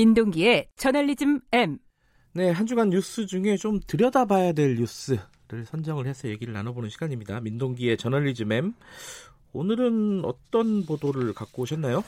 민동기의 0.00 0.68
저널리즘 0.76 1.40
M. 1.52 1.78
네, 2.32 2.50
한 2.50 2.64
주간 2.64 2.88
뉴스 2.88 3.26
중에 3.26 3.58
좀 3.58 3.80
들여다봐야 3.86 4.52
될 4.52 4.76
뉴스를 4.76 5.18
선정을 5.66 6.06
해서 6.06 6.28
얘기를 6.28 6.54
나눠보는 6.54 6.88
시간입니다. 6.88 7.40
민동기의 7.40 7.98
저널리즘 7.98 8.50
M. 8.50 8.72
오늘은 9.52 10.24
어떤 10.24 10.86
보도를 10.86 11.34
갖고 11.34 11.62
오셨나요? 11.62 12.02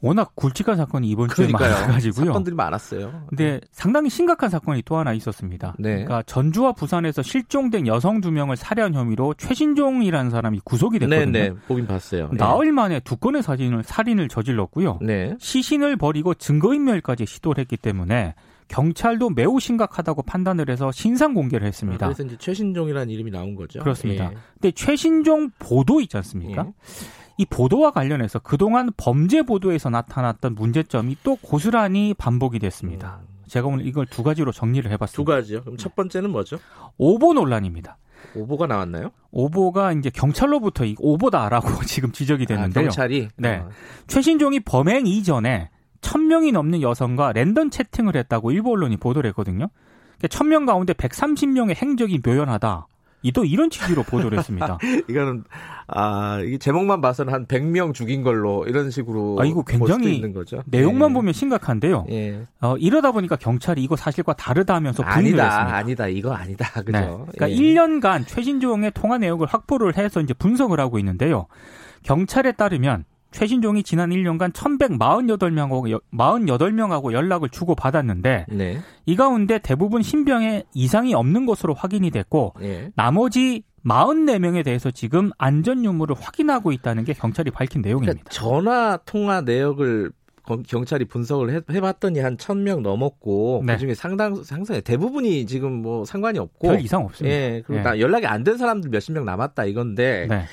워낙 0.00 0.32
굵직한 0.36 0.76
사건이 0.76 1.08
이번 1.08 1.28
주에 1.28 1.48
많아가지고요. 1.48 2.26
사건들이 2.26 2.54
많았어요. 2.54 3.24
근데 3.28 3.60
상당히 3.72 4.10
심각한 4.10 4.48
사건이 4.48 4.82
또 4.84 4.96
하나 4.96 5.12
있었습니다. 5.12 5.74
네. 5.78 5.90
그러니까 5.90 6.22
전주와 6.22 6.72
부산에서 6.72 7.22
실종된 7.22 7.86
여성 7.86 8.20
두 8.20 8.30
명을 8.30 8.56
살해한 8.56 8.94
혐의로 8.94 9.34
최신종이라는 9.34 10.30
사람이 10.30 10.60
구속이 10.64 10.98
됐거든요. 11.00 11.32
네, 11.32 11.48
네. 11.50 11.54
보긴 11.66 11.86
봤어요. 11.86 12.30
나흘 12.32 12.72
만에 12.72 13.00
두 13.00 13.16
건의 13.16 13.42
사진을 13.42 13.82
살인을 13.82 14.28
저질렀고요. 14.28 14.98
네. 15.02 15.36
시신을 15.40 15.96
버리고 15.96 16.34
증거인멸까지 16.34 17.26
시도를 17.26 17.62
했기 17.62 17.76
때문에 17.76 18.34
경찰도 18.68 19.30
매우 19.30 19.58
심각하다고 19.58 20.22
판단을 20.22 20.70
해서 20.70 20.92
신상 20.92 21.34
공개를 21.34 21.66
했습니다. 21.66 22.06
그래서 22.06 22.22
이제 22.22 22.36
최신종이라는 22.38 23.10
이름이 23.10 23.30
나온 23.30 23.54
거죠. 23.54 23.80
그렇습니다. 23.80 24.26
예. 24.26 24.36
근데 24.54 24.72
최신종 24.72 25.50
보도 25.58 26.00
있지 26.00 26.16
않습니까? 26.18 26.66
예. 26.66 26.72
이 27.38 27.46
보도와 27.46 27.92
관련해서 27.92 28.40
그동안 28.40 28.90
범죄 28.96 29.42
보도에서 29.42 29.90
나타났던 29.90 30.56
문제점이 30.56 31.18
또 31.22 31.36
고스란히 31.36 32.12
반복이 32.12 32.58
됐습니다. 32.58 33.20
음. 33.22 33.38
제가 33.46 33.68
오늘 33.68 33.86
이걸 33.86 34.06
두 34.06 34.24
가지로 34.24 34.52
정리를 34.52 34.90
해봤습니다. 34.90 35.16
두 35.16 35.24
가지요? 35.24 35.60
그럼 35.62 35.76
첫 35.76 35.94
번째는 35.94 36.30
뭐죠? 36.30 36.58
오보 36.98 37.32
논란입니다. 37.34 37.96
오보가 38.34 38.66
나왔나요? 38.66 39.12
오보가 39.30 39.92
이제 39.92 40.10
경찰로부터 40.10 40.84
이 40.84 40.96
오보다라고 40.98 41.68
지금 41.86 42.10
지적이 42.10 42.44
아, 42.44 42.46
되는데요. 42.46 42.82
아, 42.82 42.82
경찰이? 42.82 43.28
네. 43.36 43.58
어. 43.58 43.70
최신종이 44.08 44.58
범행 44.60 45.06
이전에 45.06 45.70
1000명이 46.00 46.52
넘는 46.52 46.82
여성과 46.82 47.32
랜덤 47.32 47.70
채팅을 47.70 48.16
했다고 48.16 48.50
일부 48.50 48.72
언론이 48.72 48.96
보도를 48.96 49.28
했거든요. 49.28 49.68
1000명 50.20 50.48
그러니까 50.48 50.72
가운데 50.72 50.92
130명의 50.92 51.76
행적이 51.76 52.20
묘연하다. 52.24 52.87
이도 53.22 53.44
이런 53.44 53.68
취지로 53.70 54.02
보도를 54.02 54.38
했습니다. 54.38 54.78
이거는 55.08 55.44
아 55.88 56.40
이게 56.44 56.58
제목만 56.58 57.00
봐서는 57.00 57.32
한 57.32 57.46
100명 57.46 57.94
죽인 57.94 58.22
걸로 58.22 58.64
이런 58.66 58.90
식으로 58.90 59.38
아 59.40 59.44
이거 59.44 59.64
굉장히 59.64 60.14
있는 60.14 60.32
거죠. 60.32 60.62
내용만 60.66 61.10
예. 61.10 61.14
보면 61.14 61.32
심각한데요. 61.32 62.06
예. 62.10 62.46
어, 62.60 62.76
이러다 62.76 63.12
보니까 63.12 63.36
경찰이 63.36 63.82
이거 63.82 63.96
사실과 63.96 64.34
다르다면서 64.34 65.02
부인을 65.02 65.40
아니다, 65.40 65.44
했습니다. 65.44 65.76
아니다, 65.76 66.08
이거 66.08 66.32
아니다, 66.32 66.82
그죠? 66.82 66.92
네. 66.92 67.06
그러니까 67.32 67.50
예. 67.50 67.54
1년간 67.54 68.26
최신종의 68.26 68.92
통화 68.94 69.18
내역을 69.18 69.46
확보를 69.46 69.96
해서 69.96 70.20
이제 70.20 70.34
분석을 70.34 70.78
하고 70.78 70.98
있는데요. 70.98 71.46
경찰에 72.02 72.52
따르면 72.52 73.04
최신종이 73.30 73.82
지난 73.82 74.10
1년간 74.10 74.52
1148명하고 74.52 76.00
48명하고 76.12 77.12
연락을 77.12 77.48
주고 77.50 77.74
받았는데 77.74 78.46
네. 78.48 78.78
이 79.06 79.16
가운데 79.16 79.58
대부분 79.58 80.02
신병에 80.02 80.64
이상이 80.74 81.14
없는 81.14 81.46
것으로 81.46 81.74
확인이 81.74 82.10
됐고 82.10 82.54
네. 82.60 82.90
나머지 82.96 83.62
44명에 83.84 84.64
대해서 84.64 84.90
지금 84.90 85.30
안전 85.38 85.84
유무를 85.84 86.16
확인하고 86.18 86.72
있다는 86.72 87.04
게 87.04 87.12
경찰이 87.12 87.50
밝힌 87.50 87.82
내용입니다. 87.82 88.12
그러니까 88.12 88.30
전화 88.30 88.98
통화 89.04 89.40
내역을 89.40 90.10
경찰이 90.66 91.04
분석을 91.04 91.62
해, 91.70 91.80
봤더니 91.80 92.20
한 92.20 92.38
1000명 92.38 92.80
넘었고 92.80 93.62
네. 93.66 93.74
그중에 93.74 93.94
상당 93.94 94.42
상당히 94.42 94.80
대부분이 94.80 95.44
지금 95.44 95.82
뭐 95.82 96.06
상관이 96.06 96.38
없고 96.38 96.68
별 96.68 96.80
이상 96.80 97.04
없습니다. 97.04 97.36
예. 97.36 97.62
그리고 97.66 97.82
예. 97.94 98.00
연락이 98.00 98.26
안 98.26 98.44
된 98.44 98.56
사람들 98.56 98.88
몇십 98.88 99.12
명 99.12 99.26
남았다 99.26 99.66
이건데 99.66 100.26
네. 100.28 100.44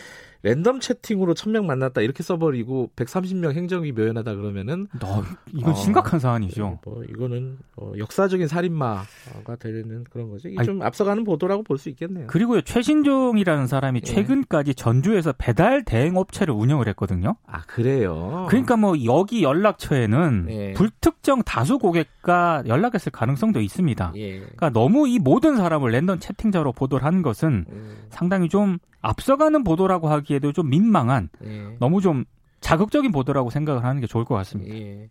랜덤 0.45 0.79
채팅으로 0.79 1.33
1000명 1.33 1.65
만났다 1.65 2.01
이렇게 2.01 2.21
써버리고 2.21 2.91
130명 2.95 3.53
행정이 3.53 3.91
묘연하다 3.93 4.35
그러면은 4.35 4.87
너, 4.99 5.23
이건 5.51 5.71
어, 5.73 5.75
심각한 5.75 6.19
사안이죠. 6.19 6.81
뭐 6.85 7.03
이거는 7.09 7.57
어, 7.77 7.93
역사적인 7.97 8.47
살인마가 8.47 9.55
되는 9.59 10.03
그런 10.03 10.29
거죠. 10.29 10.47
이게 10.49 10.59
아니, 10.59 10.67
좀 10.67 10.83
앞서가는 10.83 11.23
보도라고 11.23 11.63
볼 11.63 11.75
수 11.79 11.89
있겠네요. 11.89 12.27
그리고요 12.27 12.61
최신종이라는 12.61 13.65
사람이 13.67 14.01
예. 14.05 14.07
최근까지 14.07 14.75
전주에서 14.75 15.33
배달 15.37 15.83
대행 15.83 16.15
업체를 16.15 16.53
운영을 16.53 16.87
했거든요. 16.89 17.35
아 17.47 17.63
그래요. 17.63 18.45
그러니까 18.47 18.77
뭐 18.77 18.93
여기 19.03 19.43
연락처에는 19.43 20.47
예. 20.49 20.73
불특정 20.73 21.41
다수 21.43 21.79
고객과 21.79 22.63
연락했을 22.67 23.11
가능성도 23.11 23.61
있습니다. 23.61 24.13
예. 24.15 24.39
그러니까 24.39 24.69
너무 24.69 25.07
이 25.07 25.17
모든 25.17 25.57
사람을 25.57 25.91
랜덤 25.91 26.19
채팅자로 26.19 26.71
보도를 26.71 27.03
한 27.03 27.23
것은 27.23 27.65
음. 27.67 27.97
상당히 28.09 28.47
좀 28.47 28.77
앞서가는 29.09 29.63
보도라고 29.63 30.09
하기에도 30.09 30.51
좀 30.51 30.69
민망한 30.69 31.29
예. 31.43 31.77
너무 31.79 32.01
좀 32.01 32.25
자극적인 32.61 33.11
보도라고 33.11 33.49
생각을 33.49 33.83
하는 33.83 34.01
게 34.01 34.07
좋을 34.07 34.25
것 34.25 34.35
같습니다. 34.35 34.75
예. 34.75 35.09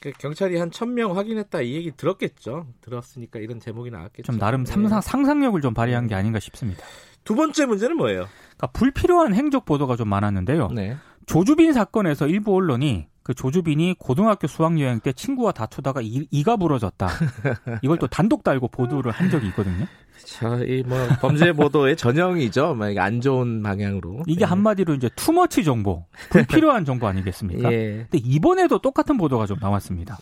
그 0.00 0.12
경찰이 0.12 0.58
한 0.58 0.70
천 0.70 0.94
명 0.94 1.16
확인했다 1.16 1.62
이 1.62 1.74
얘기 1.74 1.90
들었겠죠. 1.90 2.66
들었으니까 2.82 3.38
이런 3.40 3.58
제목이 3.60 3.90
나왔겠죠. 3.90 4.24
좀 4.24 4.38
나름 4.38 4.64
상상, 4.64 4.98
예. 4.98 5.00
상상력을 5.00 5.60
좀 5.62 5.74
발휘한 5.74 6.06
게 6.06 6.14
아닌가 6.14 6.38
싶습니다. 6.38 6.84
두 7.24 7.34
번째 7.34 7.66
문제는 7.66 7.96
뭐예요? 7.96 8.26
그러니까 8.56 8.66
불필요한 8.68 9.34
행적 9.34 9.64
보도가 9.64 9.96
좀 9.96 10.08
많았는데요. 10.08 10.68
네. 10.68 10.96
조주빈 11.26 11.72
사건에서 11.72 12.28
일부 12.28 12.54
언론이 12.54 13.08
그 13.26 13.34
조주빈이 13.34 13.96
고등학교 13.98 14.46
수학여행 14.46 15.00
때 15.00 15.12
친구와 15.12 15.50
다투다가 15.50 16.00
이, 16.00 16.44
가 16.44 16.56
부러졌다. 16.56 17.08
이걸 17.82 17.98
또 17.98 18.06
단독 18.06 18.44
달고 18.44 18.68
보도를 18.68 19.10
한 19.10 19.30
적이 19.30 19.48
있거든요. 19.48 19.84
자, 20.24 20.60
이뭐 20.64 21.08
범죄 21.20 21.50
보도의 21.50 21.96
전형이죠. 21.96 22.76
막안 22.76 23.20
좋은 23.20 23.64
방향으로. 23.64 24.22
이게 24.28 24.42
예. 24.42 24.44
한마디로 24.44 24.94
이제 24.94 25.10
투머치 25.16 25.64
정보, 25.64 26.04
불필요한 26.30 26.84
정보 26.84 27.08
아니겠습니까? 27.08 27.72
예. 27.72 28.06
근데 28.08 28.18
이번에도 28.18 28.78
똑같은 28.78 29.16
보도가 29.16 29.46
좀 29.46 29.58
나왔습니다. 29.60 30.18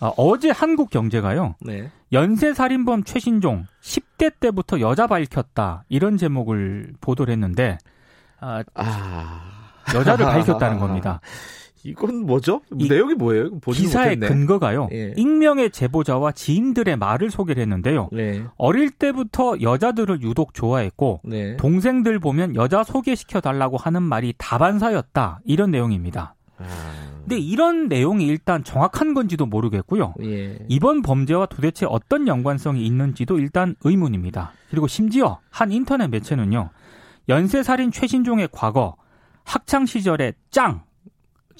아, 0.00 0.10
어제 0.16 0.48
한국경제가요. 0.48 1.56
네. 1.60 1.90
연쇄살인범 2.14 3.04
최신종 3.04 3.66
10대 3.82 4.40
때부터 4.40 4.80
여자 4.80 5.06
밝혔다 5.06 5.84
이런 5.90 6.16
제목을 6.16 6.94
보도를 7.02 7.30
했는데 7.30 7.76
아, 8.40 8.64
아... 8.74 9.50
여자를 9.94 10.24
밝혔다는 10.32 10.78
겁니다. 10.78 11.20
이건 11.84 12.26
뭐죠? 12.26 12.60
내용이 12.70 13.14
뭐예요? 13.14 13.58
기사의 13.60 14.16
못했네. 14.16 14.28
근거가요. 14.28 14.88
예. 14.92 15.14
익명의 15.16 15.70
제보자와 15.70 16.32
지인들의 16.32 16.96
말을 16.96 17.30
소개를 17.30 17.62
했는데요. 17.62 18.08
네. 18.12 18.44
어릴 18.56 18.90
때부터 18.90 19.60
여자들을 19.60 20.22
유독 20.22 20.54
좋아했고 20.54 21.20
네. 21.24 21.56
동생들 21.56 22.18
보면 22.18 22.54
여자 22.56 22.84
소개시켜 22.84 23.40
달라고 23.40 23.76
하는 23.76 24.02
말이 24.02 24.34
다반사였다. 24.38 25.40
이런 25.44 25.70
내용입니다. 25.70 26.34
아... 26.58 26.64
근데 27.22 27.38
이런 27.38 27.88
내용이 27.88 28.26
일단 28.26 28.64
정확한 28.64 29.14
건지도 29.14 29.46
모르겠고요. 29.46 30.14
예. 30.22 30.58
이번 30.68 31.02
범죄와 31.02 31.46
도대체 31.46 31.86
어떤 31.88 32.26
연관성이 32.26 32.84
있는지도 32.84 33.38
일단 33.38 33.76
의문입니다. 33.84 34.52
그리고 34.70 34.88
심지어 34.88 35.38
한 35.48 35.70
인터넷 35.70 36.08
매체는요. 36.08 36.70
연쇄살인 37.28 37.92
최신종의 37.92 38.48
과거, 38.50 38.96
학창 39.44 39.86
시절의 39.86 40.34
짱 40.50 40.82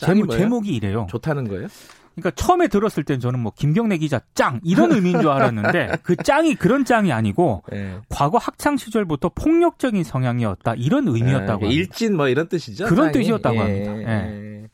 제목, 0.06 0.30
제목이 0.30 0.74
이래요. 0.74 1.06
좋다는 1.10 1.48
거예요? 1.48 1.68
그러니까 2.14 2.30
처음에 2.32 2.68
들었을 2.68 3.04
땐 3.04 3.20
저는 3.20 3.40
뭐 3.40 3.52
김경래 3.56 3.96
기자 3.96 4.20
짱 4.34 4.60
이런 4.64 4.92
의미인 4.92 5.20
줄 5.20 5.30
알았는데 5.30 5.98
그 6.02 6.14
짱이 6.16 6.56
그런 6.56 6.84
짱이 6.84 7.10
아니고 7.10 7.62
네. 7.70 7.98
과거 8.10 8.36
학창 8.38 8.76
시절부터 8.76 9.30
폭력적인 9.30 10.04
성향이었다 10.04 10.74
이런 10.74 11.08
의미였다고 11.08 11.66
네, 11.68 11.72
일진 11.72 12.16
뭐 12.16 12.28
이런 12.28 12.48
뜻이죠. 12.48 12.84
그런 12.86 13.12
짱이? 13.12 13.24
뜻이었다고 13.24 13.56
예, 13.56 13.60
합니다. 13.60 13.98
예. 13.98 14.68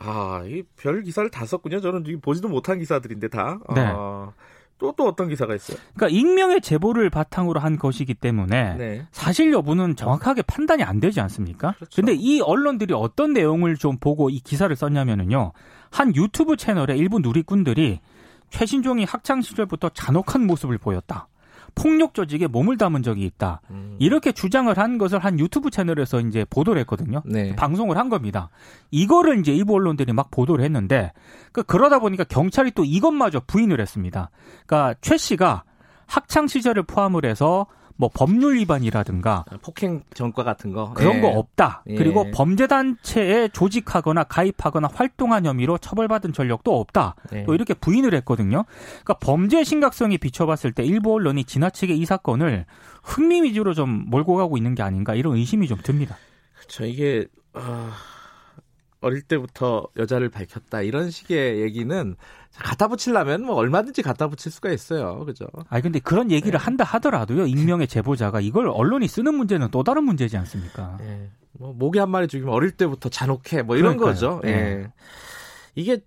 아, 0.00 0.42
이별 0.46 1.02
기사를 1.02 1.30
다 1.30 1.46
썼군요. 1.46 1.80
저는 1.80 2.20
보지도 2.20 2.48
못한 2.48 2.80
기사들인데 2.80 3.28
다. 3.28 3.58
네. 3.74 3.82
아. 3.86 4.32
또, 4.78 4.92
또 4.96 5.06
어떤 5.06 5.28
기사가 5.28 5.54
있어요? 5.54 5.78
그러니까 5.94 6.18
익명의 6.18 6.60
제보를 6.60 7.10
바탕으로 7.10 7.60
한 7.60 7.78
것이기 7.78 8.14
때문에 8.14 8.74
네. 8.74 9.06
사실 9.12 9.52
여부는 9.52 9.96
정확하게 9.96 10.42
판단이 10.42 10.82
안 10.82 11.00
되지 11.00 11.20
않습니까? 11.20 11.72
그렇죠. 11.72 11.96
근데 11.96 12.14
이 12.14 12.40
언론들이 12.40 12.92
어떤 12.94 13.32
내용을 13.32 13.76
좀 13.76 13.98
보고 13.98 14.30
이 14.30 14.40
기사를 14.40 14.74
썼냐면은요. 14.74 15.52
한 15.90 16.14
유튜브 16.16 16.56
채널의 16.56 16.98
일부 16.98 17.20
누리꾼들이 17.20 18.00
최신종이 18.50 19.04
학창 19.04 19.40
시절부터 19.40 19.90
잔혹한 19.90 20.46
모습을 20.46 20.78
보였다. 20.78 21.28
폭력 21.74 22.14
조직에 22.14 22.46
몸을 22.46 22.76
담은 22.76 23.02
적이 23.02 23.24
있다. 23.24 23.60
음. 23.70 23.96
이렇게 23.98 24.32
주장을 24.32 24.76
한 24.76 24.98
것을 24.98 25.18
한 25.18 25.38
유튜브 25.38 25.70
채널에서 25.70 26.20
이제 26.20 26.44
보도를 26.48 26.80
했거든요. 26.82 27.22
네. 27.24 27.54
방송을 27.56 27.96
한 27.96 28.08
겁니다. 28.08 28.50
이거를 28.90 29.38
이제 29.38 29.52
일부 29.52 29.74
언론들이 29.74 30.12
막 30.12 30.30
보도를 30.30 30.64
했는데 30.64 31.12
그 31.52 31.62
그러다 31.62 31.98
보니까 31.98 32.24
경찰이 32.24 32.72
또 32.72 32.84
이것마저 32.84 33.40
부인을 33.46 33.80
했습니다. 33.80 34.30
그러니까 34.66 34.94
최 35.00 35.16
씨가 35.16 35.64
학창 36.06 36.46
시절을 36.46 36.84
포함을 36.84 37.24
해서 37.24 37.66
뭐 37.96 38.10
법률 38.12 38.56
위반이라든가 38.56 39.44
아, 39.48 39.56
폭행 39.62 40.02
전과 40.14 40.42
같은 40.42 40.72
거 40.72 40.92
그런 40.94 41.16
예. 41.16 41.20
거 41.20 41.28
없다. 41.28 41.84
예. 41.88 41.94
그리고 41.94 42.30
범죄 42.32 42.66
단체에 42.66 43.48
조직하거나 43.48 44.24
가입하거나 44.24 44.88
활동한 44.92 45.46
혐의로 45.46 45.78
처벌받은 45.78 46.32
전력도 46.32 46.78
없다. 46.78 47.14
예. 47.32 47.44
또 47.44 47.54
이렇게 47.54 47.74
부인을 47.74 48.14
했거든요. 48.14 48.64
그러니까 49.04 49.14
범죄 49.14 49.62
심각성이 49.62 50.18
비춰봤을 50.18 50.72
때 50.72 50.84
일부 50.84 51.14
언론이 51.14 51.44
지나치게 51.44 51.94
이 51.94 52.04
사건을 52.04 52.66
흥미 53.02 53.42
위주로 53.42 53.74
좀 53.74 54.04
몰고 54.08 54.36
가고 54.36 54.56
있는 54.56 54.74
게 54.74 54.82
아닌가 54.82 55.14
이런 55.14 55.36
의심이 55.36 55.68
좀 55.68 55.78
듭니다. 55.82 56.16
그렇죠. 56.56 56.84
이게 56.84 57.26
어... 57.52 57.90
어릴 59.04 59.22
때부터 59.22 59.86
여자를 59.98 60.28
밝혔다 60.30 60.82
이런 60.82 61.10
식의 61.10 61.60
얘기는 61.60 62.16
갖다 62.56 62.88
붙이려면 62.88 63.44
뭐 63.44 63.56
얼마든지 63.56 64.02
갖다 64.02 64.28
붙일 64.28 64.50
수가 64.50 64.70
있어요. 64.70 65.24
그죠? 65.24 65.46
아니 65.68 65.82
근데 65.82 65.98
그런 65.98 66.30
얘기를 66.30 66.58
네. 66.58 66.64
한다 66.64 66.84
하더라도요. 66.84 67.46
익명의 67.46 67.86
제보자가 67.86 68.40
이걸 68.40 68.68
언론이 68.68 69.06
쓰는 69.08 69.34
문제는 69.34 69.70
또 69.70 69.82
다른 69.82 70.04
문제지 70.04 70.36
않습니까? 70.38 70.96
네. 71.00 71.28
뭐 71.52 71.72
모기 71.72 71.98
한 71.98 72.10
마리 72.10 72.26
죽이면 72.28 72.52
어릴 72.52 72.70
때부터 72.72 73.08
잔혹해 73.08 73.62
뭐 73.62 73.76
이런 73.76 73.96
그러니까요. 73.96 74.38
거죠. 74.38 74.40
예. 74.44 74.50
네. 74.50 74.92
이게 75.74 75.98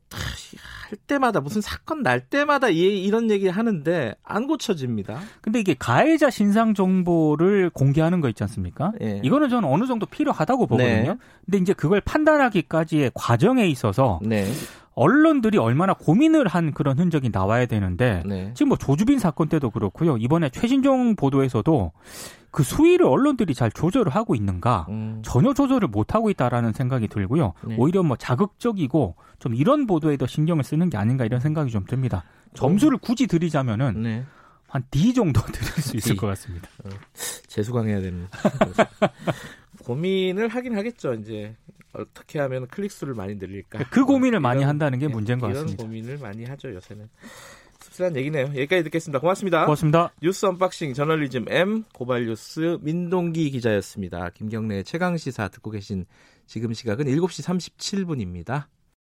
할 0.90 0.98
때마다 1.08 1.42
무슨 1.42 1.62
사건 1.62 2.02
날 2.02 2.22
때마다 2.22 2.70
이런 2.70 3.30
얘기 3.30 3.48
하는데 3.50 4.16
안 4.24 4.48
고쳐집니다. 4.48 5.20
근데 5.42 5.60
이게 5.60 5.76
가해자 5.78 6.30
신상 6.30 6.74
정보를 6.74 7.70
공개하는 7.72 8.22
거 8.22 8.30
있지 8.30 8.44
않습니까? 8.44 8.94
예. 9.02 9.20
이거는 9.24 9.50
저는 9.50 9.68
어느 9.68 9.86
정도 9.86 10.06
필요하다고 10.06 10.68
보거든요. 10.68 11.14
네. 11.14 11.18
근데 11.46 11.58
이제 11.58 11.74
그걸 11.74 12.00
판단하기까지의 12.02 13.12
과정에 13.14 13.68
있어서 13.68 14.20
네. 14.24 14.50
언론들이 14.98 15.60
얼마나 15.60 15.94
고민을 15.94 16.48
한 16.48 16.74
그런 16.74 16.98
흔적이 16.98 17.30
나와야 17.32 17.68
되는데 17.68 18.24
네. 18.26 18.52
지금 18.56 18.70
뭐 18.70 18.78
조주빈 18.80 19.20
사건 19.20 19.48
때도 19.48 19.70
그렇고요. 19.70 20.18
이번에 20.18 20.50
최신종 20.50 21.16
보도에서도 21.16 21.92
그 22.50 22.64
수위를 22.64 23.06
언론들이 23.06 23.54
잘 23.54 23.72
조절을 23.72 24.16
하고 24.16 24.34
있는가 24.34 24.88
음. 24.90 25.22
전혀 25.24 25.54
조절을 25.54 25.90
못 25.90 26.16
하고 26.16 26.32
있다라는 26.32 26.74
생각이 26.74 27.10
들고요. 27.10 27.54
네. 27.68 27.76
오히려 27.78 28.02
뭐 28.02 28.18
자극적이고 28.18 29.16
좀 29.38 29.54
이런 29.54 29.86
보도에 29.86 30.18
더 30.18 30.26
신경을 30.26 30.64
쓰는 30.64 30.90
게 30.90 30.98
아닌가 30.98 31.26
이런 31.26 31.40
생각이 31.42 31.70
좀 31.70 31.86
듭니다. 31.86 32.24
점수를 32.56 32.98
굳이 32.98 33.28
드리자면은 33.28 34.02
네. 34.02 34.26
한 34.68 34.84
D 34.90 35.14
정도 35.14 35.42
드릴 35.54 35.68
수 35.80 35.96
있을 35.96 36.14
D. 36.14 36.18
것 36.18 36.26
같습니다. 36.26 36.70
어, 36.84 36.90
재수강해야 37.46 38.02
되는. 38.02 38.28
고민을 39.86 40.48
하긴 40.48 40.76
하겠죠. 40.76 41.14
이제 41.14 41.56
어떻게 41.98 42.40
하면 42.40 42.68
클릭 42.68 42.92
수를 42.92 43.14
많이 43.14 43.36
늘릴까? 43.36 43.90
그 43.90 44.06
고민을 44.06 44.40
많이 44.40 44.64
한다는 44.64 45.00
게 45.00 45.08
문제인 45.08 45.40
것 45.40 45.48
같습니다. 45.48 45.74
이런 45.74 45.88
고민을 45.88 46.18
많이 46.20 46.46
하죠 46.46 46.74
요새는. 46.74 47.10
씁쓸한 47.80 48.16
얘기네요. 48.16 48.48
여기까지 48.48 48.84
듣겠습니다. 48.84 49.20
고맙습니다. 49.20 49.66
고맙습니다. 49.66 50.12
뉴스 50.22 50.46
언박싱 50.46 50.94
저널리즘 50.94 51.46
M 51.50 51.84
고발뉴스 51.94 52.80
민동기 52.82 53.50
기자였습니다. 53.52 54.30
김경래 54.32 54.84
최강 54.84 55.18
시사 55.18 55.48
듣고 55.50 55.72
계신 55.72 56.06
지금 56.46 56.74
시각은 56.74 57.06
7시 57.06 57.78
37분입니다. 57.78 58.66